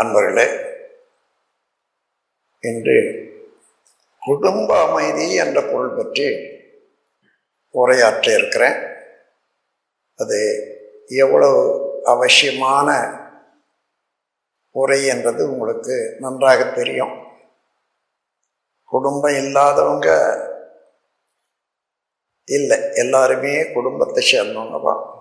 [0.00, 0.44] அன்பர்களே
[2.60, 2.96] இன்று
[4.22, 6.26] குடும்ப அமைதி என்ற பொருள் பற்றி
[7.74, 8.78] உரையாற்ற இருக்கிறேன்.
[10.14, 10.38] அது
[11.06, 11.60] எவ்வளவு
[12.04, 12.88] அவசியமான
[14.70, 17.14] உரை என்றது உங்களுக்கு நன்றாக தெரியும்.
[18.84, 20.08] குடும்பம் இல்லாதவங்க
[22.44, 25.17] இல்லை எல்லாருமே குடும்பத்தை சேர்ந்தவங்க தான்.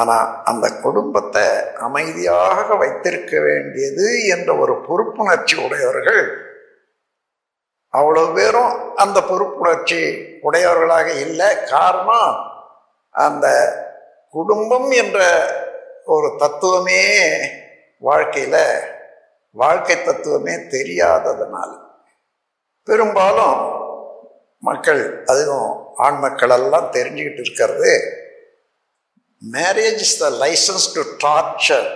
[0.00, 1.46] ஆனால் அந்த குடும்பத்தை
[1.86, 6.22] அமைதியாக வைத்திருக்க வேண்டியது என்ற ஒரு பொறுப்புணர்ச்சி உடையவர்கள்
[7.98, 10.00] அவ்வளவு பேரும் அந்த பொறுப்புணர்ச்சி
[10.40, 11.48] உடையவர்களாக இல்லை.
[11.70, 12.34] காரணம்
[13.24, 13.46] அந்த
[14.34, 15.18] குடும்பம் என்ற
[16.04, 17.02] ஒரு தத்துவமே
[17.98, 18.62] வாழ்க்கையில்
[19.54, 21.70] வாழ்க்கை தத்துவமே தெரியாததுனால.
[22.88, 23.58] பெரும்பாலும்
[24.68, 25.70] மக்கள் அதுவும்
[26.04, 27.92] ஆண் மக்களெல்லாம் தெரிஞ்சுக்கிட்டு இருக்கிறது.
[29.42, 31.88] Marriage is the licence to torture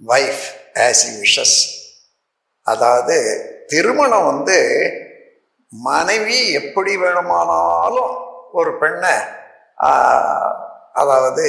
[0.00, 1.56] wife as he wishes
[2.62, 3.16] அதாவது
[3.66, 4.58] திருமணம் வந்து
[5.70, 8.12] மனைவி எப்படி வேணுமானாலும்
[8.52, 9.14] ஒரு பெண்ணை
[10.92, 11.46] அதாவது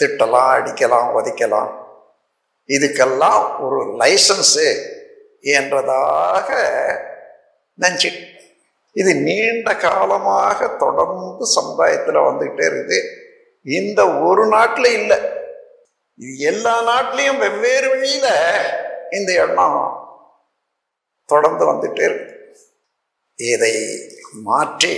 [0.00, 1.70] திட்டலாம் அடிக்கலாம் உதைக்கலாம்.
[2.68, 4.68] இதுக்கெல்லாம் ஒரு லைசன்ஸு
[5.42, 6.48] என்றதாக
[7.78, 8.10] நினச்சி
[8.92, 12.98] இது நீண்ட காலமாக தொடர்ந்து சமுதாயத்தில் வந்துக்கிட்டே இருக்குது.
[13.66, 15.18] இந்த ஒரு நாட்டில் இல்லை.
[16.18, 18.32] இது எல்லா நாட்டிலையும் வெவ்வேறு வழியில்
[19.10, 19.80] இந்த எண்ணம்
[21.28, 22.34] தொடர்ந்து வந்துட்டே இருக்கு.
[23.38, 23.72] இதை
[24.48, 24.92] மாற்றி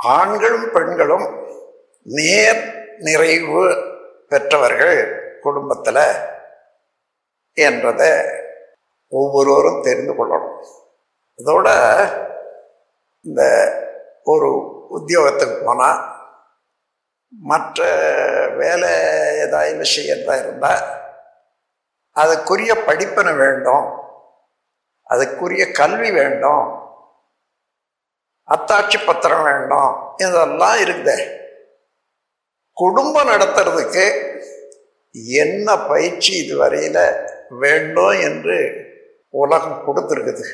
[0.00, 1.26] ஆண்களும் பெண்களும்
[2.16, 2.62] நேர்
[3.06, 3.62] நிறைவு
[4.30, 4.98] பெற்றவர்கள்
[5.44, 6.04] குடும்பத்தில்
[7.56, 8.10] என்றதை
[9.12, 10.58] ஒவ்வொருவரும் தெரிந்து கொள்ளணும்.
[11.38, 11.68] இதோட
[13.24, 13.42] இந்த
[14.32, 14.48] ஒரு
[14.96, 16.00] உத்தியோகத்துக்கு போனால்
[17.40, 17.84] மற்ற
[18.56, 18.88] வேலை
[19.38, 21.04] ஏதாவது செய்யறதா இருந்தால்
[22.16, 23.86] அதுக்குரிய படிப்பனை வேண்டும்.
[25.10, 26.84] அதுக்குரிய கல்வி வேண்டும்.
[28.48, 30.14] அத்தாட்சி பத்திரம் வேண்டும்.
[30.16, 31.44] இதெல்லாம் இருக்குது.
[32.72, 34.34] குடும்பம் நடத்துறதுக்கு
[35.12, 38.84] என்ன பயிற்சி இதுவரையில் வேண்டும் என்று
[39.28, 40.44] உலகம் கொடுத்துருக்குது.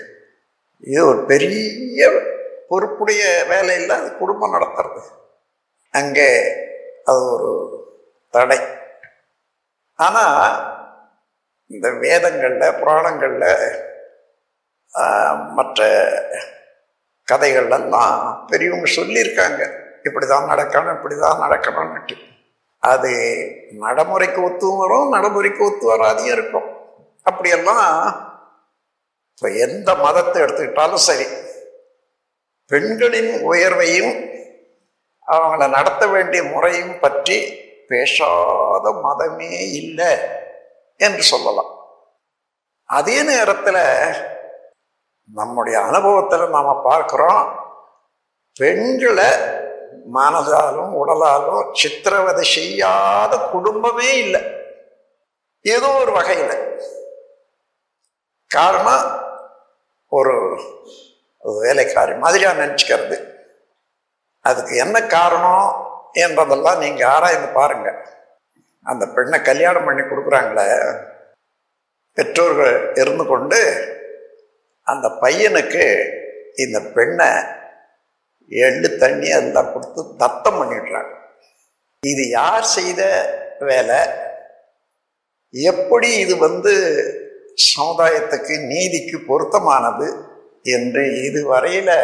[0.79, 2.09] இது ஒரு பெரிய
[2.71, 5.03] பொறுப்புடைய வேலையில் அது குடும்பம் நடத்துறது.
[5.91, 6.31] அங்கே
[7.11, 7.51] அது ஒரு
[8.35, 8.59] தடை.
[9.99, 10.57] ஆனால்
[11.75, 13.49] இந்த வேதங்களில் புராணங்களில்
[15.59, 15.81] மற்ற
[17.29, 18.17] கதைகள்லாம்
[18.51, 19.61] பெரியவங்க சொல்லியிருக்காங்க.
[20.07, 22.17] இப்படி தான் நடக்கணும் இப்படி தான் நடக்கணும்னுட்டு.
[22.93, 23.11] அது
[23.85, 26.69] நடைமுறைக்கு ஒத்து வரும் நடைமுறைக்கு ஒத்து வராதையும் இருக்கும்.
[27.29, 27.89] அப்படியெல்லாம்
[29.33, 31.27] இப்போ எந்த மதத்தை எடுத்துக்கிட்டாலும் சரி
[32.71, 34.13] பெண்களின் உயர்வையும்
[35.33, 40.19] அவங்கள நடத்த வேண்டிய முறையும் பற்றி பேசாத மதமே இல்லை
[40.97, 41.73] என்று சொல்லலாம்.
[42.85, 44.17] அதே நேரத்தில்
[45.25, 47.61] நம்முடைய அனுபவத்தில் நாம் பார்க்குறோம்
[48.61, 49.31] பெண்களை
[50.15, 54.43] மனதாலும் உடலாலும் சித்திரவதை செய்யாத குடும்பமே இல்லை.
[55.61, 56.83] ஏதோ ஒரு வகையில்.
[58.47, 59.21] காரணம்
[60.09, 60.61] ஒரு
[61.41, 63.32] வேலைக்காரி மாதிரியாக நினச்சிக்கிறது.
[64.45, 65.67] அதுக்கு என்ன காரணம்
[66.13, 67.89] என்றதெல்லாம் நீங்கள் ஆராய்ந்து பாருங்க.
[68.83, 70.67] அந்த பெண்ணை கல்யாணம் பண்ணி கொடுக்குறாங்களே.
[72.13, 73.61] பெற்றோர்கள் இருந்து கொண்டு
[74.87, 75.85] அந்த பையனுக்கு
[76.55, 77.29] இந்த பெண்ணை
[78.49, 81.13] எள்ளு தண்ணி அதெல்லாம் கொடுத்து தத்தம் பண்ணிடுறாங்க.
[82.07, 83.03] இது யார் செய்த
[83.61, 84.01] வேலை?
[85.53, 86.73] எப்படி இது வந்து
[87.79, 90.07] சமுதாயத்துக்கு நீதிக்கு பொருத்தமானது?
[90.63, 91.97] என்று இதுவரையில்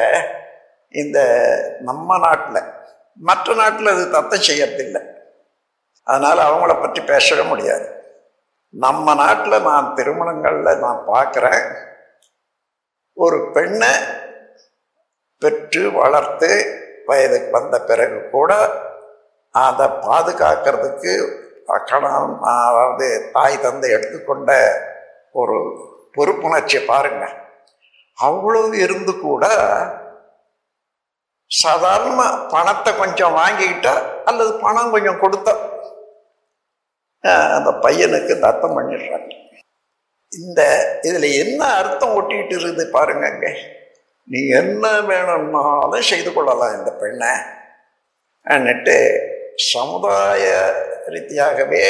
[0.95, 1.19] இந்த
[1.81, 2.61] நம்ம நாட்டில்
[3.21, 5.01] மற்ற நாட்டில் அது தத்தம் செய்யறதில்லை.
[6.07, 7.87] அதனால் அவங்கள பற்றி பேசவே முடியாது.
[8.75, 11.65] நம்ம நாட்டில் நான் திருமணங்களில் நான் பார்க்குறேன்
[13.17, 13.93] ஒரு பெண்ணை
[15.43, 16.51] பெற்று வளர்த்து
[17.09, 18.53] வயதுக்கு வந்த பிறகு கூட
[19.55, 21.13] அதை பாதுகாக்கிறதுக்கு
[21.91, 24.51] கணவன் அதாவது தாய் தந்தை எடுத்துக்கொண்ட
[25.33, 25.57] ஒரு
[26.17, 27.35] பொறுப்புணர்ச்சியை பாருங்கள்
[28.19, 29.45] அவ்வளவு இருந்து கூட
[31.51, 32.23] சாதாரண
[32.53, 33.95] பணத்தை கொஞ்சம் வாங்கிக்கிட்டா
[34.31, 35.55] அல்லது பணம் கொஞ்சம் கொடுத்தா
[37.57, 39.31] அந்த பையனுக்கு தத்தம் பண்ணிடுறாங்க.
[40.33, 40.61] இந்த
[41.09, 43.27] இதில் என்ன அர்த்தம் ஒட்டிக்கிட்டு இருக்குது பாருங்க
[44.29, 47.33] நீ என்ன வேணும்னாலும் செய்து கொள்ளலாம் இந்த பெண்ணை.
[48.47, 48.97] அன்னுட்டு
[49.73, 50.45] சமுதாய
[51.15, 51.85] ரீதியாகவே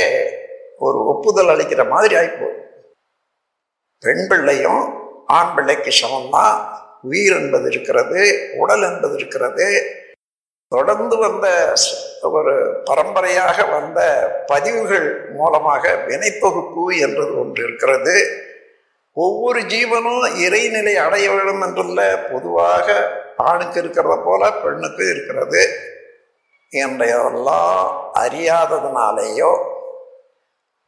[0.87, 2.65] ஒரு ஒப்புதல் அளிக்கிற மாதிரி ஆகிப்போகுது
[4.03, 4.83] பெண் பிள்ளையும்
[5.37, 6.59] ஆண் பிள்ளைக்கு சமம்தான்.
[7.03, 9.87] உயிர் என்பது இருக்கிறது உடல் என்பது இருக்கிறது.
[10.69, 11.77] தொடர்ந்து வந்த
[12.21, 18.47] ஒரு பரம்பரையாக வந்த பதிவுகள் மூலமாக வினைத்தொகுப்பு என்றது ஒன்று இருக்கிறது.
[19.13, 25.69] ஒவ்வொரு ஜீவனும் இறைநிலை அடைய வேண்டும் என்றுள்ள பொதுவாக ஆணுக்கு இருக்கிறத போல பெண்ணுக்கு இருக்கிறது.
[26.71, 29.79] என்றையெல்லாம் அறியாததுனாலேயோ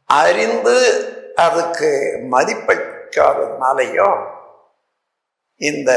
[0.04, 4.39] அறிந்து அதுக்கு மதிப்பளிக்காததுனாலேயோ
[5.68, 5.90] இந்த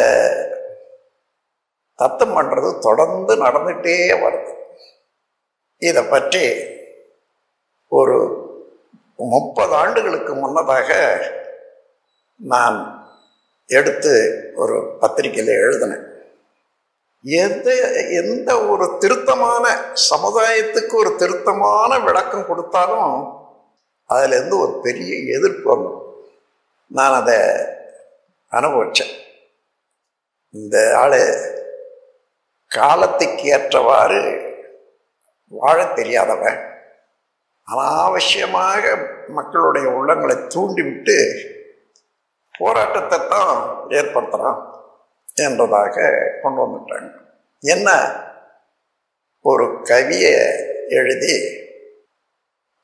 [2.00, 4.54] தத்தம் பண்ணுறது தொடர்ந்து நடந்துகிட்டே வருது.
[5.82, 6.44] இதை பற்றி
[7.92, 8.18] ஒரு
[9.34, 10.90] முப்பது ஆண்டுகளுக்கு முன்னதாக
[12.40, 12.78] நான்
[13.70, 14.14] எடுத்து
[14.56, 16.08] ஒரு பத்திரிகையில் எழுதினேன்.
[17.26, 17.68] எந்த
[18.22, 19.66] எந்த ஒரு திருத்தமான
[20.12, 23.14] சமுதாயத்துக்கு ஒரு திருத்தமான விளக்கம் கொடுத்தாலும்
[24.10, 26.00] அதுலேருந்து ஒரு பெரிய எதிர்ப்பு வரும்
[26.98, 27.38] நான் அதை
[28.52, 29.14] அனுபவித்தேன்
[30.54, 31.22] இந்த ஆள்
[32.68, 34.22] காலத்துக்கு ஏற்றவாறு
[35.48, 36.60] வாழ தெரியாதவன்.
[37.68, 38.84] அனாவசியமாக
[39.28, 41.18] மக்களுடைய உள்ளங்களை தூண்டிவிட்டு
[42.60, 43.54] போராட்டத்தை தான்
[43.90, 44.60] ஏற்படுத்துகிறான்
[45.36, 45.96] என்றதாக
[46.42, 47.12] கொண்டு வந்துட்டாங்க.
[47.62, 47.90] என்ன?
[49.42, 50.34] ஒரு கவியை
[50.90, 51.36] எழுதி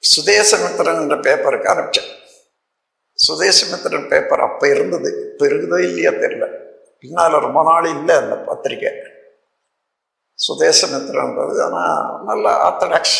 [0.03, 2.09] சுதேசமித்திரன் என்ற பேப்பருக்கு அனுப்பிச்சேன்.
[3.27, 6.58] சுதேசமித்திரன் பேப்பர் அப்போ இருந்தது இப்போ இருக்குதோ இல்லையோ தெரியல.
[7.03, 8.91] பின்னால் ரொம்ப நாள் இல்லை அந்த பத்திரிக்கை.
[10.39, 13.19] சுதேசமித்திரன்றது ஆனால் நல்ல ஆர்த்தடாக்ஸ்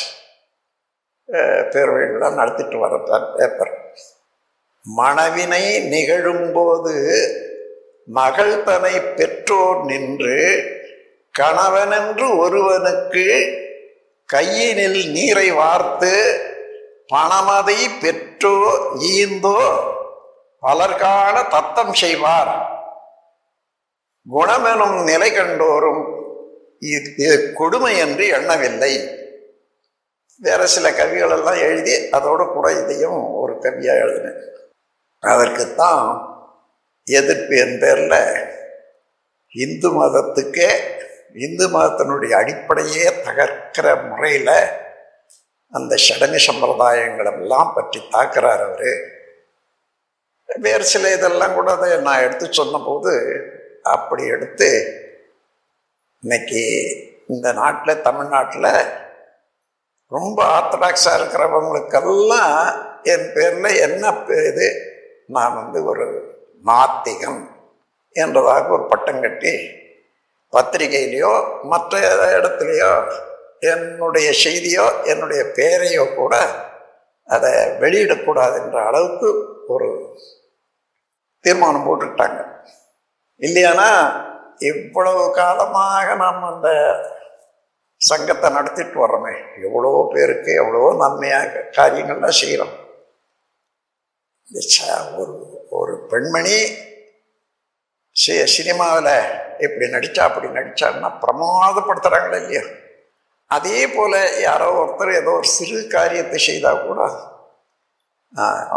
[1.73, 2.93] பேரவைகள்லாம் நடத்திட்டு வர
[3.37, 3.73] பேப்பர்
[4.85, 6.93] மணவினை நிகழும்போது
[8.17, 10.37] மகள் தன்னை பெற்றோர் நின்று
[11.35, 13.25] கணவனென்று ஒருவனுக்கு
[14.29, 16.13] கையினில் நீரை வார்த்து
[17.13, 18.55] பணமதை பெற்றோ
[19.13, 19.59] ஈந்தோ
[20.63, 22.51] பலர்காண தத்தம் செய்வார்.
[24.29, 26.03] குணமெனும் நிலை கண்டோரும்
[26.95, 28.91] இது கொடுமை என்று எண்ணவில்லை.
[30.41, 34.41] வேற சில கவிகள் எல்லாம் எழுதி அதோடு கூட இதையும் ஒரு கவியாக எழுதினேன்.
[35.23, 36.03] அதற்குத்தான்
[37.07, 38.19] எதிர்ப்பு என் பேரில்
[39.55, 40.69] இந்து மதத்துக்கே
[41.35, 44.55] இந்து மதத்தினுடைய அடிப்படையே தகர்க்கிற முறையில்
[45.73, 48.91] அந்த சடங்கு சம்பிரதாயங்களெல்லாம் பற்றி தாக்குறார் அவர்.
[50.49, 53.13] வேறு சில இதெல்லாம் கூட அதை நான் எடுத்து சொன்னபோது
[53.89, 54.69] அப்படி எடுத்து
[56.23, 56.63] இன்னைக்கு
[57.27, 58.71] இந்த நாட்டில் தமிழ்நாட்டில்
[60.11, 62.55] ரொம்ப ஆர்த்தடாக்ஸாக இருக்கிறவங்களுக்கெல்லாம்
[63.03, 64.13] என் பேரில் என்ன
[64.45, 64.69] இது?
[65.25, 66.05] நான் வந்து ஒரு
[66.63, 67.41] நாத்திகம்
[68.15, 69.53] என்றதாக ஒரு பட்டம் கட்டி
[70.53, 71.99] பத்திரிகையிலையோ மற்ற
[72.39, 72.91] இடத்துலையோ
[73.59, 76.35] என்னுடைய செய்தியோ என்னுடைய பெயரையோ கூட
[77.27, 79.29] அதை வெளியிடக்கூடாது என்ற அளவுக்கு
[79.67, 79.87] ஒரு
[81.45, 82.39] தீர்மானம் போட்டுக்கிட்டாங்க.
[83.47, 83.89] இல்லையானா
[84.69, 86.69] இவ்வளவு காலமாக நாம் அந்த
[88.01, 89.33] சங்கத்தை நடத்திட்டு வர்றோமே.
[89.65, 92.75] எவ்வளோ பேருக்கு எவ்வளோ நன்மையாக காரியங்கள்லாம் செய்கிறோம்.
[95.21, 95.33] ஒரு
[95.79, 96.57] ஒரு பெண்மணி
[98.21, 99.13] சி சினிமாவில்
[99.65, 102.63] இப்படி நடித்தா அப்படி நடித்தான்னா பிரமாதப்படுத்துகிறாங்களே இல்லையா?
[103.55, 106.99] அதே போல் யாரோ ஒருத்தர் ஏதோ ஒரு சிறு காரியத்தை செய்தால் கூட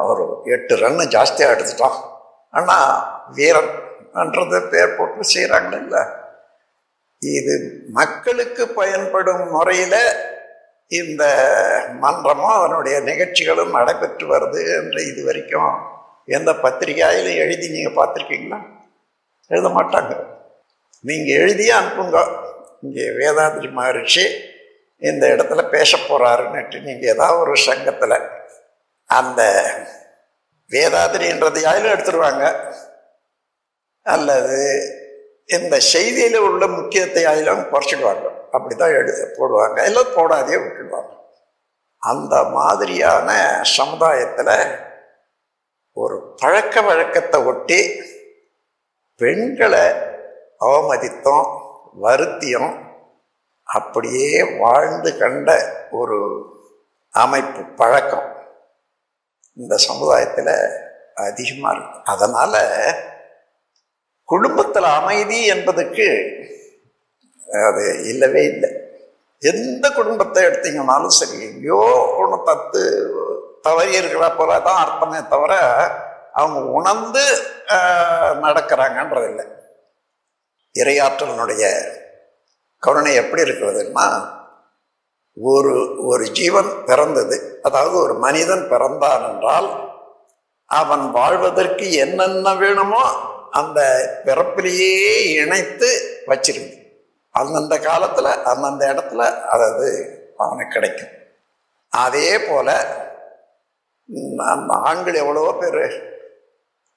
[0.01, 0.23] அவர்
[0.55, 1.99] எட்டு ரன்னு ஜாஸ்தியாக எடுத்துட்டான்.
[2.59, 2.93] ஆனால்
[3.39, 3.73] வீரன்
[4.21, 6.03] என்றது பேர் போட்டு செய்கிறாங்களே இல்லை?
[7.23, 7.55] இது
[7.99, 10.01] மக்களுக்கு பயன்படும் முறையில்
[11.01, 11.25] இந்த
[12.03, 15.73] மன்றமும் அதனுடைய நிகழ்ச்சிகளும் நடைபெற்று வருது என்று இது வரைக்கும்
[16.37, 18.59] எந்த பத்திரிகையிலும் எழுதி நீங்கள் பார்த்துருக்கீங்களா?
[19.51, 20.13] எழுத மாட்டாங்க.
[21.09, 22.19] நீங்கள் எழுதியே அனுப்புங்க.
[22.85, 24.25] இங்கே வேதாந்திரி மகரிஷி
[25.03, 28.17] இந்த இடத்துல பேச போகிறாருன்னுட்டு நீங்கள் ஏதாவது ஒரு சங்கத்தில்
[29.11, 29.41] அந்த
[30.71, 32.45] வேதாதிரின்றதையாயிலும் எடுத்துருவாங்க.
[34.07, 34.61] அல்லது
[35.47, 39.77] இந்த செய்தியில் உள்ள முக்கியத்தை அதெல்லாம் குறைச்சிடுவாங்க அப்படி தான் எடு போடுவாங்க.
[39.89, 41.13] எல்லாம் போடாதே விட்டுடுவாங்க.
[42.03, 43.29] அந்த மாதிரியான
[43.79, 44.55] சமுதாயத்தில்
[45.97, 47.81] ஒரு பழக்க வழக்கத்தை ஒட்டி
[49.21, 49.87] பெண்களை
[50.61, 51.49] அவமதித்தோம்
[52.05, 52.73] வருத்தியும்
[53.69, 55.51] அப்படியே வாழ்ந்து கண்ட
[55.91, 56.19] ஒரு
[57.15, 58.29] அமைப்பு பழக்கம்
[59.57, 60.55] இந்த சமுதாயத்தில்
[61.15, 61.99] அதிகமாக இருக்கு.
[62.13, 62.61] அதனால்
[64.33, 66.09] குடும்பத்தில் அமைதி என்பதுக்கு
[67.69, 68.71] அது இல்லவே இல்லை.
[69.43, 71.81] எந்த குடும்பத்தை எடுத்தீங்கன்னாலும் சரி எங்கேயோ
[72.21, 72.83] ஒன்று தத்து
[73.67, 75.53] தவறி இருக்கிற போல தான் அர்த்தமே தவிர
[76.41, 77.25] அவங்க உணர்ந்து
[78.45, 79.45] நடக்கிறாங்கன்றது இல்லை.
[80.75, 81.65] இரையாற்றலினுடைய
[82.83, 84.07] கருணை எப்படி இருக்கிறதுன்னா
[85.37, 85.75] ஒரு
[86.11, 87.37] ஒரு ஜீவன் பிறந்தது
[87.67, 89.69] அதாவது ஒரு மனிதன் பிறந்தான் என்றால்
[90.71, 93.05] அவன் வாழ்வதற்கு என்னென்ன வேணுமோ
[93.59, 93.81] அந்த
[94.27, 94.93] பிறப்பிலேயே
[95.41, 95.91] இணைத்து
[96.31, 96.77] வச்சிருக்கு.
[97.35, 99.23] அந்தந்த காலத்தில் அந்தந்த இடத்துல
[99.55, 99.89] அதாவது
[100.43, 101.13] அவனுக்கு கிடைக்கும்.
[101.93, 102.75] அதே போல்
[104.91, 105.85] ஆண்கள் எவ்வளவோ பேர்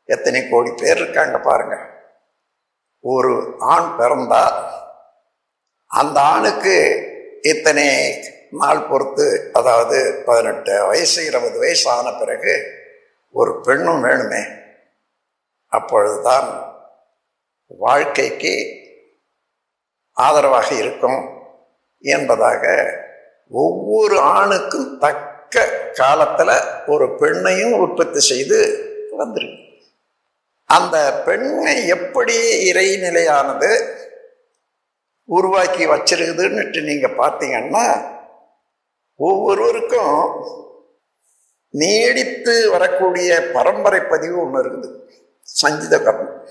[0.09, 1.75] எத்தனை கோடி பேர் இருக்காங்க பாருங்க.
[3.13, 3.33] ஒரு
[3.73, 4.43] ஆண் பிறந்தா
[5.91, 6.75] அந்த ஆணுக்கு
[7.51, 7.87] இத்தனை
[8.61, 9.25] நாள் பொறுத்து
[9.59, 12.53] அதாவது பதினெட்டு வயசு இருபது வயசு ஆன பிறகு
[13.39, 14.41] ஒரு பெண்ணும் வேணுமே.
[15.79, 16.49] அப்பொழுதுதான்
[17.83, 18.55] வாழ்க்கைக்கு
[20.17, 21.19] ஆதரவாக இருக்கும்
[22.03, 22.63] என்பதாக
[23.63, 25.63] ஒவ்வொரு ஆணுக்கும் தக்க
[25.99, 26.55] காலத்தில்
[26.93, 28.59] ஒரு பெண்ணையும் உற்பத்தி செய்து
[29.19, 29.61] வந்திருக்கு.
[30.69, 32.37] அந்த பெண்ணை எப்படி
[32.71, 33.71] இறைநிலையானது
[35.29, 37.85] உருவாக்கி வச்சிருக்குதுன்னுட்டு நீங்கள் பார்த்தீங்கன்னா
[39.19, 40.17] ஒவ்வொருவருக்கும்
[41.73, 44.89] நீடித்து வரக்கூடிய பரம்பரை பதிவு ஒன்று இருக்குது.
[45.45, 46.47] சஞ்சித கர்மம்.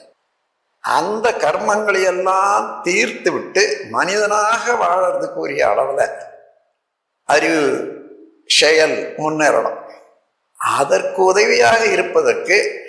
[0.80, 6.10] அந்த கர்மங்களை எல்லாம் தீர்த்து விட்டு மனிதனாக வாழறதுக்குரிய அளவில்
[7.24, 7.92] அறிவு
[8.46, 9.90] செயல் முன்னேறணும்.
[10.54, 12.80] அதற்கு உதவியாக இருப்பதற்கு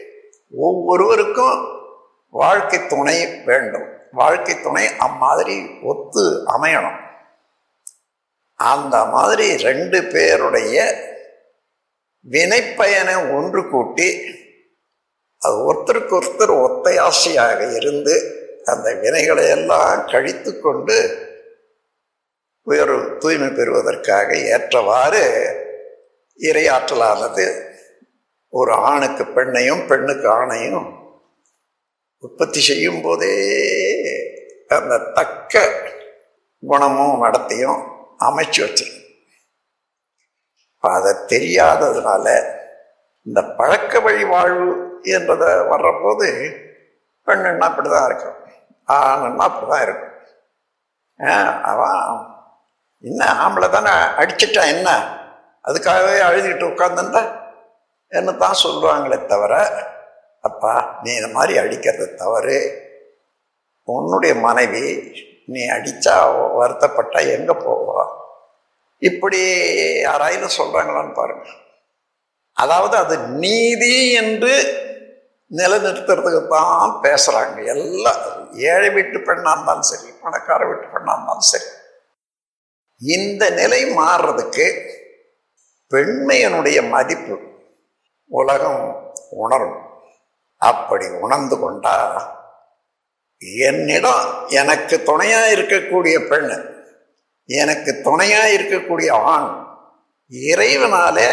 [0.51, 1.81] ஒவ்வொருவருக்கும்
[2.29, 3.87] வாழ்க்கை துணை வேண்டும்.
[4.11, 6.99] வாழ்க்கை துணை அம்மாதிரி ஒத்து அமையணும்.
[8.55, 11.03] அந்த மாதிரி ரெண்டு பேருடைய
[12.29, 14.21] வினைப்பயனை ஒன்று கூட்டி
[15.45, 18.15] அது ஒருத்தருக்கு ஒருத்தர் ஒத்தையாசையாக இருந்து
[18.63, 20.97] அந்த வினைகளை எல்லாம் கழித்து கொண்டு
[22.61, 25.23] உயர்வு தூய்மை பெறுவதற்காக ஏற்றவாறு
[26.39, 27.73] இரையாற்றலானது.
[28.49, 30.93] ஒரு ஆணுக்கு பெண்ணையும் பெண்ணுக்கு ஆணையும்
[32.19, 33.33] உற்பத்தி செய்யும் போதே
[34.67, 35.63] அந்த தக்க
[36.67, 37.79] குணமும் நடத்தையும்
[38.19, 39.03] அமைச்சு வச்சிருக்கு.
[40.79, 42.53] அதை தெரியாததுனால
[43.23, 46.27] இந்த பழக்க வழி வாழ்வு என்றதை வர்றபோது
[47.27, 48.37] பெண்ணுன்னா அப்படிதான் இருக்கும்.
[48.87, 50.11] ஆணுன்னா அப்படிதான் இருக்கும்.
[51.71, 51.99] அவன்
[53.03, 54.89] என்ன ஆம்பளை தானே அடிச்சிட்டா என்ன?
[55.65, 57.23] அதுக்காகவே அழுதுகிட்டு உட்காந்துருந்தா
[58.11, 59.53] என்ன தான் சொல்லுவாங்களே தவிர
[60.43, 62.57] அப்பா நீ இந்த மாதிரி அடிக்கிறது தவறு.
[63.87, 64.85] உன்னுடைய மனைவி
[65.53, 66.15] நீ அடித்தா
[66.59, 68.03] வருத்தப்பட்டா எங்கே போவா?
[69.01, 69.39] இப்படி
[70.07, 71.47] யாராயிலும் சொல்கிறாங்களான்னு பாருங்க.
[72.57, 74.53] அதாவது அது நீதி என்று
[75.51, 78.21] நிலைநிறுத்துறதுக்கு தான் பேசுகிறாங்க எல்லாம்
[78.53, 81.67] ஏழை வீட்டு பெண்ணாக இருந்தாலும் சரி பணக்கார வீட்டு பெண்ணாக இருந்தாலும் சரி.
[83.01, 84.65] இந்த நிலை மாறுறதுக்கு
[85.91, 87.35] பெண்மையனுடைய மதிப்பு
[88.27, 89.81] உலகம் உணரும்.
[90.57, 91.95] அப்படி உணர்ந்து கொண்டா
[93.65, 96.49] என்னிடம் எனக்கு துணையாக இருக்கக்கூடிய பெண்
[97.45, 99.49] எனக்கு துணையாக இருக்கக்கூடிய ஆண்
[100.31, 101.29] இறைவனாலே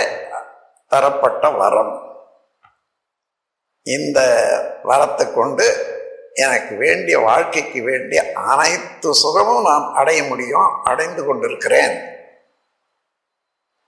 [0.86, 2.11] தரப்பட்ட வரம்.
[3.86, 4.18] இந்த
[4.88, 5.66] வரத்தை கொண்டு
[6.44, 11.94] எனக்கு வேண்டிய வாழ்க்கைக்கு வேண்டிய அனைத்து சுகமும் நான் அடைய முடியும் அடைந்து கொண்டிருக்கிறேன்.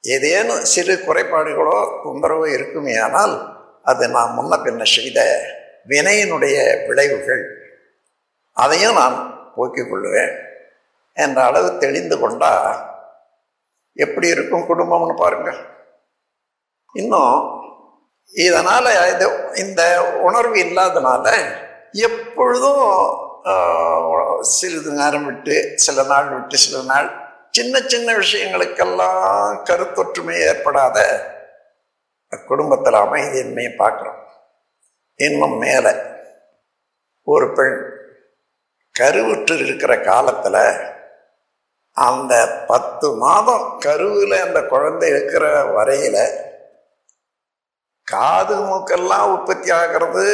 [0.05, 3.35] ஏதேனும் சிறு குறைபாடுகளோ தொந்தரவோ இருக்குமே ஆனால்
[3.91, 5.21] அது நான் முன்ன பின்ன செய்த
[5.93, 6.57] வினையினுடைய
[6.89, 7.45] விளைவுகள்.
[8.57, 9.17] அதையும் நான்
[9.55, 10.35] போக்கிக் கொள்வேன்
[11.17, 12.53] என்ற அளவு தெளிந்து கொண்டா
[13.97, 15.61] எப்படி இருக்கும் குடும்பம்னு பாருங்கள்.
[16.95, 17.54] இன்னும்
[18.33, 19.83] இதனால் இது இந்த
[20.23, 21.27] உணர்வு இல்லாதனால
[21.93, 22.87] எப்பொழுதும்
[24.41, 27.09] சிறிது நேரம் விட்டு சில நாள் விட்டு சில நாள்
[27.51, 30.99] சின்ன சின்ன விஷயங்களுக்கெல்லாம் கருத்தொற்றுமை ஏற்படாத
[32.33, 34.21] குடும்பத்தில் அமைதியின்மையை பார்க்குறோம்.
[35.17, 35.93] இன்னும் மேலே
[37.23, 37.79] ஒரு பெண்
[39.01, 40.63] கருவுற்று இருக்கிற காலத்தில்
[41.93, 46.23] அந்த பத்து மாதம் கருவில் அந்த குழந்தை இருக்கிற வரையில்
[48.05, 50.25] காது மூக்கெல்லாம் உற்பத்தி ஆகிறது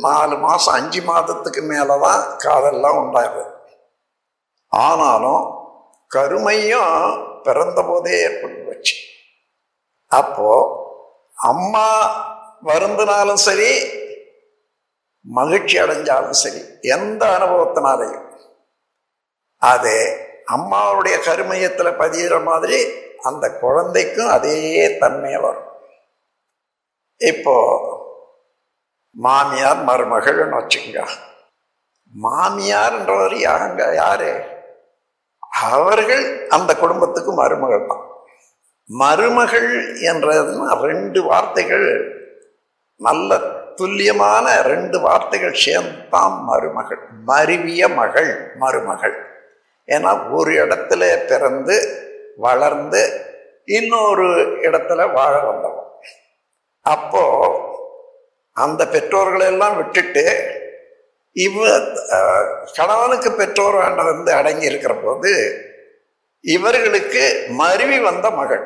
[0.00, 3.50] நாலு மாதம் அஞ்சு மாதத்துக்கு மேலே தான் காதெல்லாம் உண்டாகுது.
[4.68, 5.42] ஆனாலும்
[6.06, 6.94] கருமையும்
[7.42, 8.94] பிறந்த போதே ஏற்பட்டு போச்சு.
[10.06, 10.70] அப்போது
[11.34, 11.88] அம்மா
[12.64, 13.72] வருந்தினாலும் சரி
[15.20, 18.28] மகிழ்ச்சி அடைஞ்சாலும் சரி எந்த அனுபவத்தினாலையும்.
[19.58, 19.94] அது
[20.52, 22.78] அம்மாவுடைய கருமையத்தில் பதிகிற மாதிரி
[23.22, 24.56] அந்த குழந்தைக்கும் அதே
[24.98, 25.68] தன்மையை வரும்.
[27.20, 27.54] இப்போ
[29.16, 31.00] மாமியார் மருமகள்னு வச்சுங்க
[32.14, 33.94] மாமியார்ன்றவர் யாருங்க?
[33.94, 34.30] யாரு?
[35.62, 38.04] அவர்கள் அந்த குடும்பத்துக்கு மருமகள் தான்.
[38.88, 41.86] மருமகள் என்றதுன்னா ரெண்டு வார்த்தைகள்
[42.96, 43.38] நல்ல
[43.74, 46.98] துல்லியமான ரெண்டு வார்த்தைகள் சேர்ந்தான் மருமகள்.
[47.26, 49.16] மருவிய மகள் மருமகள்.
[49.88, 51.76] ஏன்னா ஒரு இடத்துல பிறந்து
[52.36, 53.02] வளர்ந்து
[53.64, 54.28] இன்னொரு
[54.62, 55.81] இடத்துல வாழ வந்தவன்.
[56.86, 57.24] அப்போ
[58.56, 60.24] அந்த பெற்றோர்களெல்லாம் விட்டுட்டு
[61.36, 61.66] இவ
[62.78, 63.76] கணவனுக்கு பெற்றோர்
[64.12, 65.32] வந்து அடங்கி இருக்கிற போது
[66.44, 67.22] இவர்களுக்கு
[67.60, 68.64] மருவி வந்த மகள்.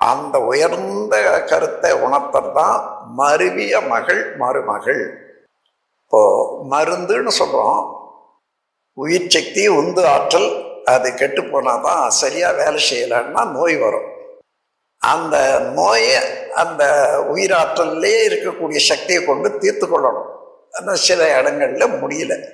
[0.00, 1.14] அந்த உயர்ந்த
[1.50, 2.78] கருத்தை உணர்த்ததான்
[3.20, 5.02] மருவிய மகள் மருமகள்.
[6.02, 6.20] இப்போ
[6.72, 7.80] மருந்துன்னு சொல்கிறோம்
[8.98, 10.50] உயிர் சக்தி உந்து ஆற்றல்
[10.94, 14.10] அது கெட்டு போனாதான் சரியாக வேலை செய்யலைன்னா நோய் வரும்.
[14.98, 16.84] அந்த நோயை அந்த
[17.34, 20.34] உயிராற்றல்லே இருக்கக்கூடிய சக்தியை கொண்டு தீர்த்து கொள்ளணும்.
[20.72, 22.44] ஆனால் சில இடங்கள்ல முடியல.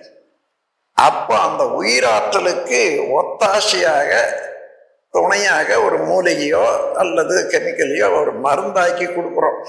[0.92, 4.40] அப்போ அந்த உயிராற்றலுக்கு ஒத்தாசையாக
[5.10, 9.66] துணையாக ஒரு மூலிகையோ அல்லது கெமிக்கலையோ ஒரு மருந்தாக்கி கொடுக்குறோம்.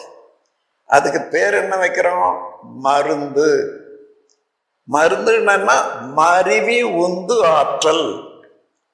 [0.86, 2.42] அதுக்கு பேர் என்ன வைக்கிறோம்?
[2.62, 3.82] மருந்து.
[4.84, 8.24] மருந்து என்னன்னா மருவி உந்து ஆற்றல்.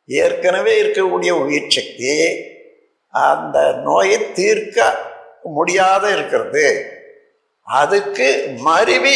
[0.05, 2.47] ஏற்கனவே இருக்கக்கூடிய உயிர் சக்தி.
[3.13, 4.79] அந்த நோயை தீர்க்க
[5.43, 6.65] முடியாத இருக்கிறது.
[7.67, 8.27] அதுக்கு
[8.61, 9.15] மருவி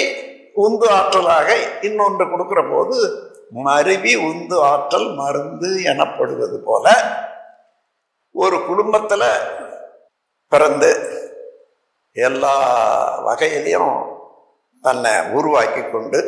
[0.55, 1.50] உந்து ஆற்றலாக
[1.81, 2.97] இன்னொன்று கொடுக்குற போது
[3.63, 6.85] மருவி உந்து ஆற்றல் மருந்து எனப்படுவது போல
[8.35, 9.27] ஒரு குடும்பத்தில்
[10.51, 10.91] பிறந்து
[12.15, 12.55] எல்லா
[13.25, 13.93] வகையிலையும்
[14.83, 16.19] தன்னை உருவாக்கி கொண்டு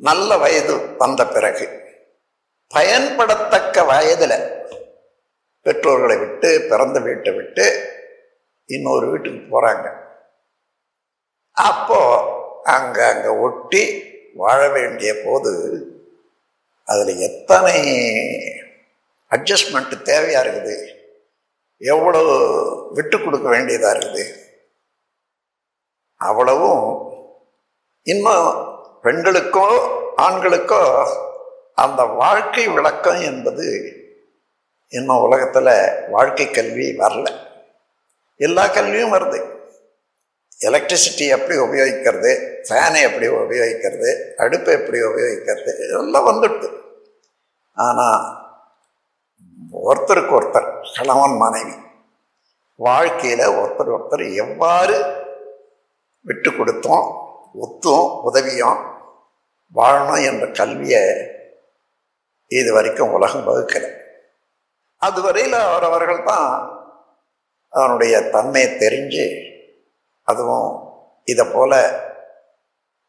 [0.00, 1.66] நல்ல வயது வந்த பிறகு
[2.70, 4.38] பயன்படத்தக்க வயதில்
[5.66, 7.66] பெற்றோர்களை விட்டு பிறந்த வீட்டை விட்டு
[8.68, 9.86] இன்னொரு வீட்டுக்கு போகிறாங்க
[11.56, 12.00] அப்போ
[12.76, 13.82] அங்கே அங்கே ஒட்டி
[14.34, 15.52] வாழ வேண்டிய போது
[16.88, 17.76] அதில் எத்தனை
[19.30, 20.74] அட்ஜஸ்ட்மெண்ட்டு தேவையாக இருக்குது?
[21.80, 22.32] எவ்வளவு
[22.92, 24.24] விட்டு கொடுக்க வேண்டியதாக இருக்குது?
[26.20, 26.84] அவ்வளவும்
[28.06, 28.48] இன்னும்
[29.04, 29.66] பெண்களுக்கோ
[30.16, 30.82] ஆண்களுக்கோ
[31.74, 33.66] அந்த வாழ்க்கை விளக்கம் என்பது
[34.92, 35.72] இன்னும் உலகத்தில்
[36.08, 37.26] வாழ்க்கை கல்வி வரல.
[38.36, 39.38] எல்லா கல்வியும் வருது.
[40.60, 42.32] எலக்ட்ரிசிட்டி எப்படி உபயோகிக்கிறது
[42.66, 46.68] ஃபேனை எப்படி உபயோகிக்கிறது அடுப்பை எப்படி உபயோகிக்கிறது எல்லாம் வந்துடுது
[47.76, 48.20] ஆனால்
[49.72, 51.74] ஒருத்தருக்கு ஒருத்தர் கணவன் மனைவி
[52.76, 54.96] வாழ்க்கையில் ஒருத்தர் ஒருத்தர் எவ்வாறு
[56.20, 57.06] விட்டு கொடுத்தோம்
[57.60, 58.78] ஒத்தும் உதவியும்
[59.74, 61.02] வாழணும் என்ற கல்வியை
[62.50, 63.90] இது வரைக்கும் உலகம் வகுக்கலை.
[65.02, 66.48] அதுவரையில் அவரவர்கள் தான்
[67.72, 69.26] அவனுடைய தன்மையை தெரிஞ்சு
[70.28, 70.68] அதுவும்
[71.28, 71.72] இதை போல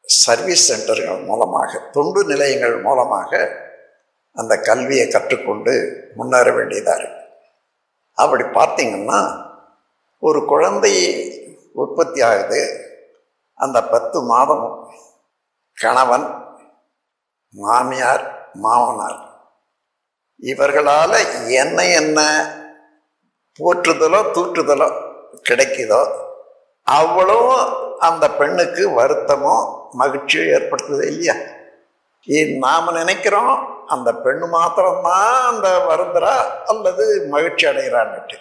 [0.06, 3.32] சர்வீஸ் சென்டர்கள் மூலமாக தொண்டு நிலையங்கள் மூலமாக
[4.36, 5.74] அந்த கல்வியை கற்றுக்கொண்டு
[6.16, 7.20] முன்னேற வேண்டியதாக இருக்கு.
[8.18, 9.20] அப்படி பார்த்தீங்கன்னா
[10.24, 10.94] ஒரு குழந்தை
[11.76, 12.62] உற்பத்தி ஆகுது
[13.60, 14.66] அந்த பத்து மாதம்
[15.78, 16.28] கணவன்
[17.54, 18.26] மாமியார்
[18.56, 19.20] மாமனார்
[20.40, 21.18] இவர்களால்
[21.48, 22.20] என்ன என்ன
[23.60, 24.90] போற்றுதலோ தூற்றுதலோ
[25.50, 26.02] கிடைக்குதோ
[26.88, 27.40] அவ்வளோ
[28.00, 29.56] அந்த பெண்ணுக்கு வருத்தமோ
[30.00, 31.36] மகிழ்ச்சியோ ஏற்படுத்துது இல்லையா?
[32.60, 33.54] நாம் நினைக்கிறோம்
[33.88, 36.34] அந்த பெண்ணு மாத்திரம்தான் அந்த வருந்துறா
[36.66, 38.38] அல்லது மகிழ்ச்சி அடைகிறான்னுட்டு.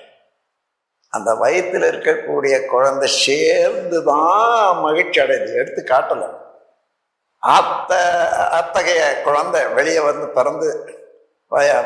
[1.13, 5.55] அந்த வயிற்றில் இருக்கக்கூடிய குழந்தை சேர்ந்து தான் மகிழ்ச்சி அடையுது.
[5.55, 6.29] எடுத்து காட்டலை.
[7.43, 7.93] அத்த
[8.51, 10.69] அத்தகைய குழந்தை வெளியே வந்து பிறந்து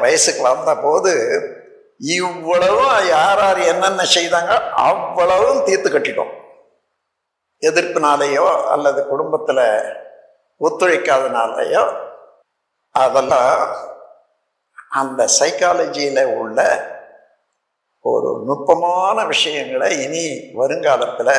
[0.02, 1.12] வயசுக்கு வந்த போது
[1.98, 4.54] இவ்வளவும் யார் யார் என்னென்ன செய்தாங்க
[4.88, 6.32] அவ்வளவும் தீர்த்து கட்டிட்டோம்.
[7.62, 9.64] எதிர்ப்பினாலேயோ அல்லது குடும்பத்தில்
[10.60, 11.84] ஒத்துழைக்காதனாலேயோ
[12.90, 13.60] அதெல்லாம்
[15.00, 16.58] அந்த சைக்காலஜியில் உள்ள
[18.00, 20.24] ஒரு நுட்பமான விஷயங்களை இனி
[20.54, 21.34] வருங்காலத்தில்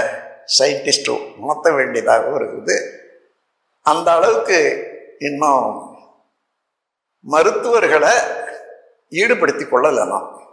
[0.58, 1.10] சயின்டிஸ்ட்
[1.42, 2.76] உணர்த்த வேண்டியதாகவும் இருக்குது.
[3.86, 4.60] அந்த அளவுக்கு
[5.20, 5.70] இன்னும்
[7.22, 8.14] மருத்துவர்களை
[9.12, 10.46] ஈடுபடுத்தி கொள்ளலாம்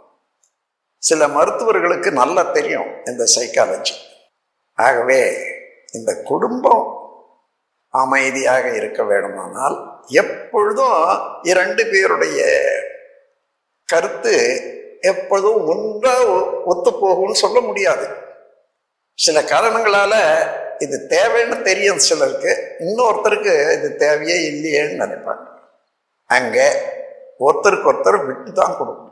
[0.97, 3.95] சில மருத்துவர்களுக்கு நல்லா தெரியும் இந்த சைக்காலஜி
[4.73, 5.37] ஆகவே
[5.91, 7.03] இந்த குடும்பம்
[7.89, 12.41] அமைதியாக இருக்க வேண்டுமானால் எப்பொழுதும் இரண்டு பேருடைய
[13.85, 14.35] கருத்து
[15.01, 16.25] எப்பொழுதும் ஒன்றா
[16.65, 18.07] ஒத்து போகும்னு சொல்ல முடியாது.
[19.13, 20.13] சில காரணங்களால
[20.79, 22.75] இது தேவைன்னு தெரியும் சிலருக்கு.
[22.79, 25.54] இன்னொருத்தருக்கு இது தேவையே இல்லையேன்னு நினைப்பாங்க.
[26.29, 26.67] அங்கே
[27.45, 29.11] ஒருத்தருக்கு ஒருத்தர் விட்டு தான் கொடுக்கணும்.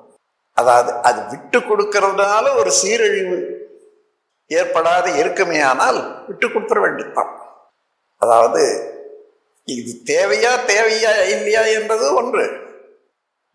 [0.57, 3.37] அதாவது அது விட்டு கொடுக்கறதுனால ஒரு சீரழிவு
[4.51, 7.31] ஏற்படாது இருக்குமே ஆனால் விட்டு கொடுத்துட வேண்டியதுதான்.
[8.21, 8.63] அதாவது
[9.67, 12.45] இது தேவையா தேவையா இல்லையா என்பது ஒன்று.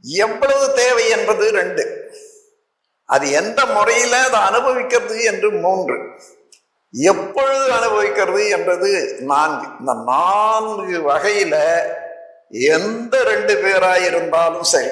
[0.05, 1.85] எவ்வளவு தேவை என்பது ரெண்டு.
[3.09, 5.97] அது எந்த முறையில் அதை அனுபவிக்கிறது என்று மூன்று.
[6.95, 8.91] எப்பொழுது அனுபவிக்கிறது என்றது
[9.31, 9.67] நான்கு.
[9.81, 11.59] இந்த நான்கு வகையில்
[12.51, 14.91] எந்த ரெண்டு பேராக இருந்தாலும் சரி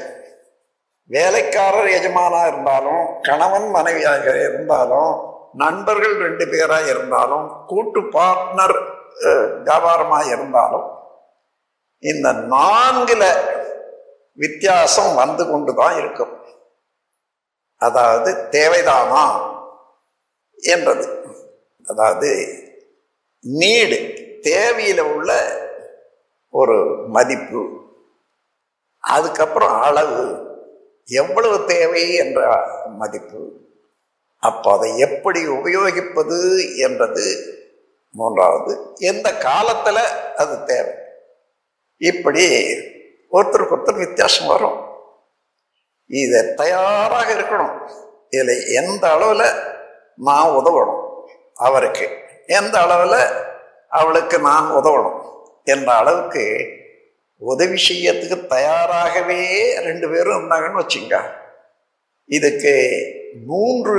[1.10, 5.12] வேலைக்காரர் எஜமானாக இருந்தாலும் கணவன் மனைவியாக இருந்தாலும்
[5.62, 8.78] நண்பர்கள் ரெண்டு பேராக இருந்தாலும் கூட்டு பார்ட்னர்
[9.66, 10.86] வியாபாரமாக இருந்தாலும்
[12.02, 13.28] இந்த நான்கில்
[14.42, 16.34] வித்தியாசம் வந்து கொண்டு தான் இருக்கும்.
[17.80, 19.24] அதாவது தேவைதானா
[20.62, 21.06] என்றது.
[21.84, 22.30] அதாவது
[23.44, 23.98] நீடு
[24.42, 25.30] தேவையில் உள்ள
[26.58, 26.74] ஒரு
[27.08, 27.62] மதிப்பு.
[28.98, 30.20] அதுக்கப்புறம் அளவு
[31.04, 33.40] எவ்வளவு தேவை என்ற மதிப்பு.
[34.38, 36.40] அப்போ அதை எப்படி உபயோகிப்பது
[36.76, 37.26] என்றது.
[38.12, 40.92] மூன்றாவது எந்த காலத்தில் அது தேவை?
[41.96, 42.44] இப்படி
[43.32, 44.80] ஒருத்தருக்கு ஒருத்தர் வித்தியாசம் வரும்.
[46.06, 47.90] இதை தயாராக இருக்கணும்.
[48.30, 49.60] இதில் எந்த அளவில்
[50.16, 51.04] நான் உதவணும்?
[51.54, 52.06] அவருக்கு.
[52.46, 53.26] எந்த அளவில்
[53.88, 55.25] அவளுக்கு நான் உதவணும்?
[55.66, 56.44] என்ற அளவுக்கு
[57.38, 59.40] உதவி செய்யறதுக்கு தயாராகவே
[59.78, 61.32] ரெண்டு பேரும் இருந்தாங்கன்னு வச்சுங்க.
[62.24, 62.74] இதுக்கு
[63.46, 63.96] மூன்று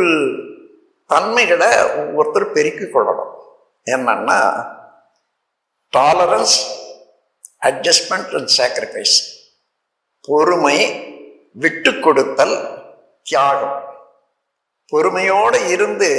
[1.08, 3.34] தன்மைகளை ஒவ்வொருத்தர் பெருக்கிக் கொள்ளணும்.
[3.86, 4.40] என்னன்னா
[5.98, 6.58] டாலரன்ஸ்
[7.62, 9.18] அட்ஜஸ்ட்மெண்ட் அண்ட் சாக்ரிஃபைஸ்
[10.22, 10.78] பொறுமை
[11.52, 12.58] விட்டு கொடுத்தல்
[13.24, 13.86] தியாகம்.
[14.88, 16.10] பொறுமையோடு இருந்து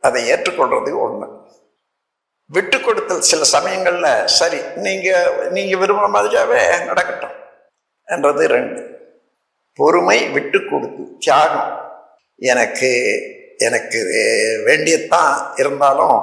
[0.00, 1.28] அதை ஏற்றுக்கொள்றது ஒன்று
[2.50, 7.36] விட்டு கொடுத்தல் சில சமயங்களில் சரி நீங்கள் நீங்கள் விரும்புகிற மாதிரியாவே நடக்கட்டும்
[8.08, 8.80] என்றது ரெண்டு.
[9.78, 11.72] பொறுமை விட்டு கொடுத்து தியாகம்.
[12.52, 12.90] எனக்கு
[13.66, 13.98] எனக்கு
[14.68, 16.18] வேண்டியதான் இருந்தாலும்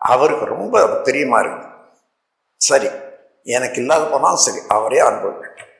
[0.00, 1.68] அவருக்கு ரொம்ப பிரியமாக இருக்கு.
[2.60, 2.88] சரி
[3.56, 5.72] எனக்கு இல்லாத போனாலும் சரி அவரே அனுபவிக்கட்டும்.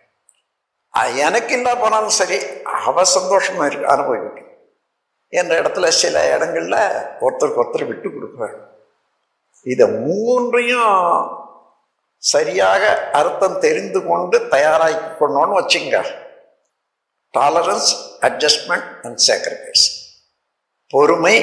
[1.26, 2.38] எனக்கு இல்லாத போனாலும் சரி
[2.86, 4.50] அவ சந்தோஷமாக இருக்கு அனுபவிக்கட்டும்.
[5.32, 6.80] என்ற இடத்துல சில இடங்களில்
[7.24, 8.58] ஒருத்தருக்கு ஒருத்தர் விட்டு கொடுக்குறாரு
[9.62, 11.36] இதை மூன்றையும்
[12.18, 14.98] சரியாக அர்த்தம் தெரிந்து கொண்டு தயாராகி
[15.58, 15.96] வச்சுங்க.
[17.34, 17.90] டாலரன்ஸ்
[18.20, 19.86] அட்ஜஸ்ட்மெண்ட் அண்ட் சாக்ரிஃபைஸ்
[20.88, 21.36] பொறுமை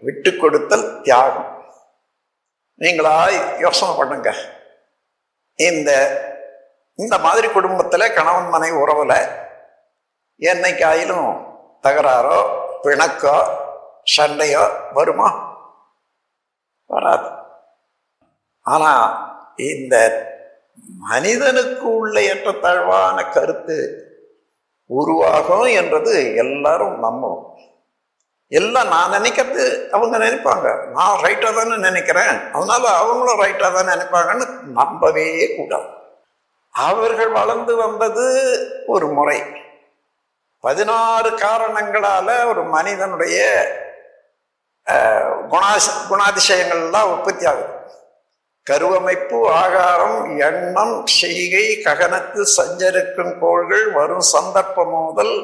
[0.00, 1.64] விட்டு கொடுத்தல் தியாகம்.
[2.74, 3.28] நீங்களா
[3.58, 4.30] யோசனை பண்ணுங்க.
[5.56, 5.90] இந்த
[6.94, 9.28] இந்த மாதிரி குடும்பத்தில் கணவன் மனை உறவில்
[10.40, 11.28] என்னைக்காயிலும்
[11.82, 12.38] தகராறோ
[12.82, 13.36] பிணக்கோ
[14.16, 15.28] சண்டையோ வருமா?
[16.86, 17.39] வராது.
[18.74, 19.08] ஆனால்
[19.70, 19.94] இந்த
[21.10, 23.78] மனிதனுக்கு உள்ள ஏற்றத்தாழ்வான கருத்து
[24.98, 27.40] உருவாகும் என்றது எல்லாரும் நம்பும்
[28.58, 30.68] எல்லாம் நான் நினைக்கிறது அவங்க நினைப்பாங்க.
[30.96, 32.36] நான் ரைட்டாக தானே நினைக்கிறேன்.
[32.56, 34.46] அதனால அவங்களும் ரைட்டாக தானே நினைப்பாங்கன்னு
[34.78, 35.88] நம்பவே கூடாது.
[36.86, 38.26] அவர்கள் வளர்ந்து வந்தது
[38.94, 39.38] ஒரு முறை.
[40.64, 43.38] பதினாறு காரணங்களால் ஒரு மனிதனுடைய
[45.52, 47.72] குணாச குணாதிசயங்கள்லாம் உற்பத்தி ஆகுது.
[48.66, 55.34] கருவமைப்பு ஆகாரம் எண்ணம் செய்கை ககனத்து சஞ்சரிக்கும் கோள்கள் வரும் சந்தர்ப்பம் மோதல்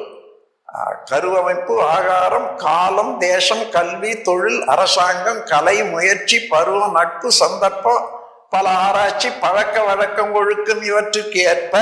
[1.04, 8.04] கருவமைப்பு ஆகாரம் காலம் தேசம் கல்வி தொழில் அரசாங்கம் கலை முயற்சி பருவம் நட்பு சந்தர்ப்பம்
[8.50, 11.74] பல ஆராய்ச்சி பழக்க வழக்கம் ஒழுக்கம் இவற்றுக்கு ஏற்ப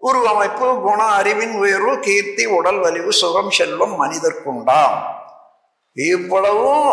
[0.00, 4.96] உருவமைப்பு குண அறிவின் உயர்வு கீர்த்தி உடல் வலிவு சுகம் செல்வம் மனிதர்க்குண்டாம்.
[5.96, 6.88] இவ்வளவும்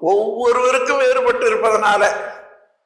[0.00, 2.02] ஒவ்வொருவருக்கும் வேறுபட்டு இருப்பதனால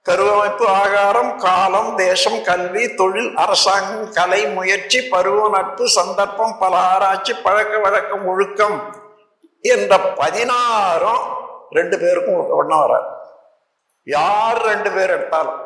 [0.07, 7.81] கருவமைப்பு ஆகாரம் காலம் தேசம் கல்வி தொழில் அரசாங்கம் கலை முயற்சி பருவ நட்பு சந்தர்ப்பம் பல ஆராய்ச்சி பழக்க
[7.85, 8.77] வழக்கம் ஒழுக்கம்
[9.65, 11.25] என்ற பதினாறும்
[11.79, 13.09] ரெண்டு பேருக்கும் ஒன்றும் வராது
[14.07, 15.61] யார் ரெண்டு பேர் எடுத்தாலும்.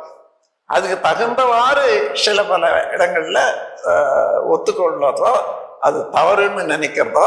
[0.70, 1.86] அதுக்கு தகுந்தவாறு
[2.24, 3.42] சில பல இடங்களில்
[4.52, 5.32] ஒத்துக்கொள்ளதோ
[5.86, 7.26] அது தவறுன்னு நினைக்கிறதோ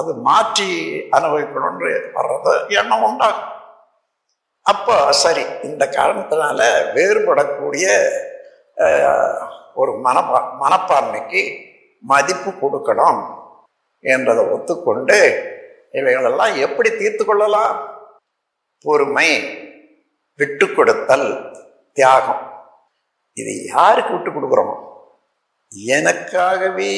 [0.00, 0.68] அது மாற்றி
[1.16, 3.50] அனுபவிக்கணும்னு வர்றதோ எண்ணம் உண்டாகும்.
[4.66, 6.60] அப்போ சரி இந்த காரணத்தினால
[6.96, 7.86] வேறுபடக்கூடிய
[9.74, 11.42] ஒரு மனப்பா மனப்பான்மைக்கு
[12.04, 13.20] மதிப்பு கொடுக்கணும்
[14.04, 15.18] என்றதை ஒத்துக்கொண்டு
[15.92, 17.74] இவைகளெல்லாம் எப்படி தீர்த்து கொள்ளலாம்?
[18.84, 19.28] பொறுமை
[20.38, 21.26] விட்டு கொடுத்தல்
[21.96, 22.42] தியாகம்.
[23.36, 24.76] இது யாருக்கு விட்டு கொடுக்குறோமோ?
[25.92, 26.92] எனக்காகவே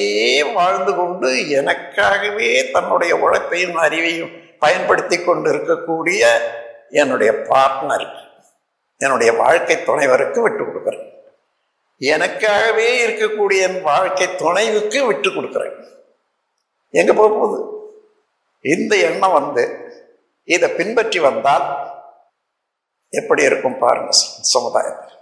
[0.53, 6.23] வாழ்ந்து கொண்டு எனக்காகவே தன்னுடைய உழைப்பையும் அறிவையும் பயன்படுத்தி கொண்டு இருக்கக்கூடிய
[6.91, 8.23] என்னுடைய பார்ட்னர்
[8.97, 11.13] என்னுடைய வாழ்க்கை துணைவருக்கு விட்டு கொடுக்குறேன்.
[12.01, 15.85] எனக்காகவே இருக்கக்கூடிய என் வாழ்க்கை துணைவுக்கு விட்டு கொடுக்குறேன்.
[16.91, 17.89] எங்க போக போகுது?
[18.61, 19.93] இந்த எண்ணம் வந்து
[20.45, 21.93] இதை பின்பற்றி வந்தால்
[23.11, 25.19] எப்படி இருக்கும் பாருங்க சமுதாயத்தில்.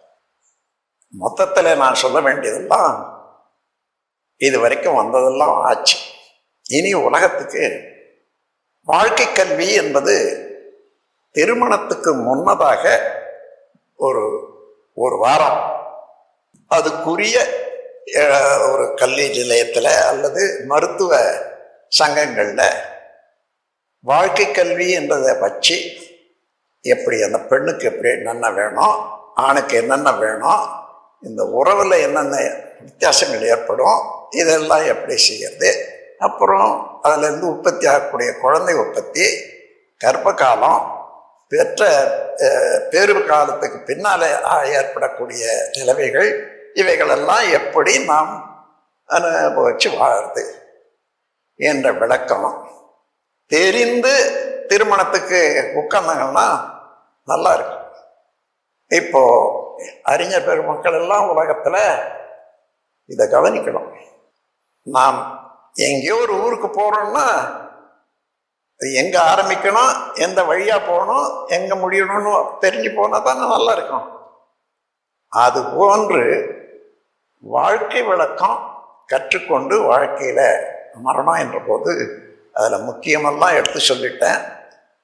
[1.09, 3.20] மொத்தத்தில் நான் சொல்ல வேண்டியதெல்லாம்
[4.37, 5.98] இது வரைக்கும் வந்ததெல்லாம் ஆச்சு.
[6.68, 7.90] இனி உலகத்துக்கு
[8.81, 10.41] வாழ்க்கை கல்வி என்பது
[11.35, 12.85] திருமணத்துக்கு முன்னதாக
[13.97, 14.25] ஒரு
[14.95, 15.61] ஒரு வாரம்.
[16.71, 17.37] அதுக்குரிய
[18.73, 21.12] ஒரு கல்வி நிலையத்தில் அல்லது மருத்துவ
[21.88, 22.66] சங்கங்களில்
[24.01, 25.77] வாழ்க்கை கல்வி என்றதை வச்சு
[26.81, 28.97] எப்படி அந்த பெண்ணுக்கு எப்படி என்னென்ன வேணும்
[29.35, 30.62] ஆணுக்கு என்னென்ன வேணும்
[31.23, 32.37] இந்த உறவில் என்னென்ன
[32.81, 35.71] வித்தியாசங்கள் ஏற்படும் இதெல்லாம் எப்படி செய்யறது.
[36.18, 36.71] அப்புறம்
[37.05, 39.27] அதிலேருந்து உற்பத்தி ஆகக்கூடிய குழந்தை உற்பத்தி
[40.01, 40.91] கர்ப்ப காலம்
[41.53, 41.83] பெற்ற
[42.91, 44.31] பேரு காலத்துக்கு பின்னாலே
[44.79, 45.45] ஏற்படக்கூடிய
[45.77, 46.31] நிலைமைகள்
[46.81, 48.33] இவைகளெல்லாம் எப்படி நாம்
[49.09, 50.45] அனுபவிச்சு வாழறது
[51.61, 52.47] என்ற விளக்கம்.
[53.51, 54.15] தெரிந்து
[54.69, 55.41] திருமணத்துக்கு
[55.81, 56.47] உட்கார்ந்தாங்கன்னா
[57.29, 57.88] நல்லா இருக்கும்
[59.01, 59.23] இப்போ
[60.12, 61.83] அறிஞர் பெருமக்கள் எல்லாம் உலகத்தில்
[63.12, 63.91] இதை கவனிக்கணும்.
[64.87, 65.19] நாம்
[65.88, 67.27] எங்கேயோ ஒரு ஊருக்கு போகிறோன்னா
[68.83, 69.90] அது எங்கே ஆரம்பிக்கணும்
[70.25, 72.31] எந்த வழியாக போகணும் எங்கே முடியணும்னு
[72.62, 74.07] தெரிஞ்சு போனால் தானே நல்லா இருக்கும்.
[75.33, 76.23] அது போன்று
[77.45, 78.57] வாழ்க்கை விளக்கம்
[79.12, 80.42] கற்றுக்கொண்டு வாழ்க்கையில்
[81.07, 81.92] மரணம் என்ற போது
[82.59, 84.42] அதில் முக்கியமெல்லாம் எடுத்து சொல்லிட்டேன்.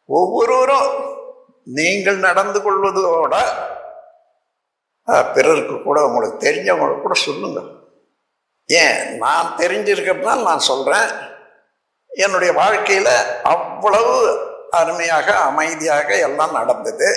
[0.09, 0.91] ஒவ்வொருவரும்
[1.79, 3.35] நீங்கள் நடந்து கொள்வதோட
[5.37, 7.71] பிறருக்கு கூட உங்களுக்கு தெரிஞ்சவங்களுக்கு கூட சொல்லுங்கள்
[8.69, 11.09] ஏன் நான் தெரிஞ்சிருக்கிறதுனால நான் சொல்கிறேன்
[12.11, 14.15] என்னுடைய வாழ்க்கையில் அவ்வளவு
[14.71, 17.11] அருமையாக அமைதியாக எல்லாம் நடந்தது.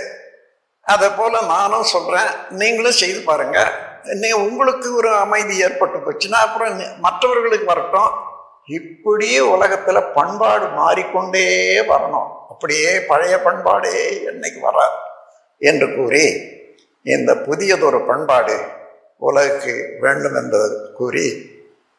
[0.81, 3.71] அதை போல் நானும் சொல்கிறேன் நீங்களும் செய்து பாருங்கள்
[4.13, 8.11] நீ உங்களுக்கு ஒரு அமைதி ஏற்பட்டு போச்சுன்னா அப்புறம் மற்றவர்களுக்கு வரட்டும்.
[8.65, 11.45] இப்படியே உலகத்தில் பண்பாடு மாறிக்கொண்டே
[11.79, 12.29] வரணும்.
[12.49, 13.95] அப்படியே பழைய பண்பாடே
[14.31, 14.97] என்னைக்கு வராது
[15.57, 16.25] என்று கூறி
[17.03, 18.57] இந்த புதியதொரு பண்பாடு
[19.17, 21.25] உலகுக்கு வேண்டும் என்பது கூறி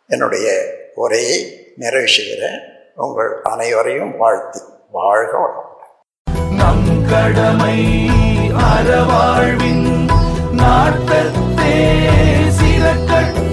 [0.06, 0.46] என்னுடைய
[0.94, 1.38] உரையை
[1.76, 2.60] நிறைவு செய்கிறேன்.
[2.94, 4.58] உங்கள் அனைவரையும் வாழ்த்தி
[4.90, 6.54] வாழ்க வளமுடன்.
[6.54, 8.08] நம் கடமை
[8.50, 10.08] அறவாழ்வின்
[10.52, 11.76] நாட்டத்தே
[12.60, 13.51] சிறக்கட்டும்.